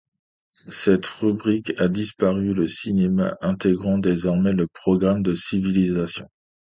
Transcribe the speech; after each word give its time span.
Cette 0.71 1.05
rubrique 1.05 1.73
a 1.77 1.87
disparu, 1.87 2.55
le 2.55 2.65
cinéma 2.67 3.37
intégrant 3.39 3.99
désormais 3.99 4.51
le 4.51 4.65
programme 4.65 5.21
de 5.21 5.35
civilisation. 5.35 6.27